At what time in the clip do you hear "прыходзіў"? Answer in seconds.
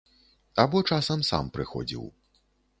1.59-2.11